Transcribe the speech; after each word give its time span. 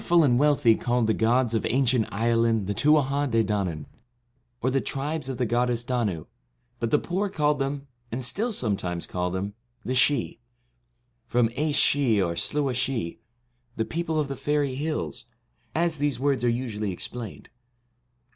The 0.01 0.05
powerful 0.05 0.23
and 0.23 0.39
wealthy 0.39 0.75
called 0.75 1.05
the 1.05 1.13
gods 1.13 1.53
of 1.53 1.63
ancient 1.67 2.07
Ireland 2.11 2.65
the 2.65 2.73
Tuatha 2.73 3.27
De 3.29 3.43
Danaan, 3.43 3.85
or 4.59 4.71
the 4.71 4.81
Tribes 4.81 5.29
of 5.29 5.37
the 5.37 5.45
goddess 5.45 5.83
Danu, 5.83 6.25
but 6.79 6.89
the 6.89 6.97
poor 6.97 7.29
called 7.29 7.59
them, 7.59 7.85
and 8.11 8.25
still 8.25 8.51
sometimes 8.51 9.05
call 9.05 9.29
them, 9.29 9.53
the 9.85 9.93
Sidhe, 9.93 10.39
from 11.27 11.49
Aes 11.55 11.77
Sidhe 11.77 12.17
or 12.25 12.33
Sluagh 12.35 12.73
Sidhe, 12.75 13.19
the 13.75 13.85
people 13.85 14.19
of 14.19 14.27
the 14.27 14.35
Faery 14.35 14.73
Hills, 14.73 15.25
as 15.75 15.99
these 15.99 16.19
words 16.19 16.43
are 16.43 16.49
usually 16.49 16.91
explained. 16.91 17.49